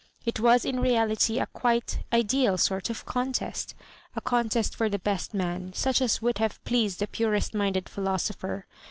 It 0.25 0.39
was 0.39 0.65
in 0.65 0.79
reality 0.79 1.37
a 1.37 1.45
quite 1.45 1.99
ideal 2.11 2.57
sort 2.57 2.89
of 2.89 3.05
contest— 3.05 3.75
a 4.15 4.19
contest 4.21 4.75
for 4.75 4.89
the 4.89 4.97
best 4.97 5.35
man, 5.35 5.73
such 5.73 6.01
as 6.01 6.23
would 6.23 6.39
have 6.39 6.63
pleased 6.63 6.97
the 6.97 7.07
purest 7.07 7.53
minded 7.53 7.87
philosopher. 7.87 8.65